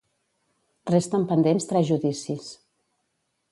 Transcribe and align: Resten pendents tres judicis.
Resten 0.93 1.27
pendents 1.33 1.69
tres 1.73 1.87
judicis. 1.91 2.51